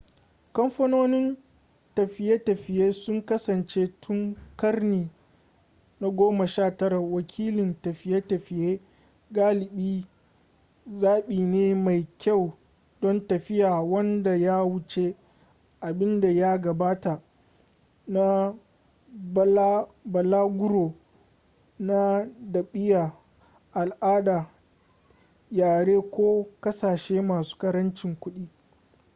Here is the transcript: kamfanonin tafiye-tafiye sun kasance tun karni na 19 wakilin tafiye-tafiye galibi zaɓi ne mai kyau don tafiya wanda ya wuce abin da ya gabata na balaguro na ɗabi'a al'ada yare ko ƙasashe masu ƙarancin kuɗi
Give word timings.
kamfanonin 0.55 1.27
tafiye-tafiye 1.95 2.93
sun 2.93 3.21
kasance 3.25 3.87
tun 4.01 4.35
karni 4.55 5.09
na 5.99 6.07
19 6.07 6.97
wakilin 7.13 7.75
tafiye-tafiye 7.81 8.79
galibi 9.31 10.07
zaɓi 10.99 11.37
ne 11.51 11.63
mai 11.85 12.03
kyau 12.21 12.57
don 13.01 13.27
tafiya 13.27 13.69
wanda 13.91 14.33
ya 14.45 14.55
wuce 14.71 15.15
abin 15.87 16.21
da 16.21 16.29
ya 16.29 16.57
gabata 16.57 17.21
na 18.07 18.53
balaguro 20.05 20.93
na 21.79 22.27
ɗabi'a 22.51 23.13
al'ada 23.73 24.49
yare 25.51 26.01
ko 26.01 26.47
ƙasashe 26.61 27.21
masu 27.21 27.57
ƙarancin 27.57 28.15
kuɗi 28.19 28.47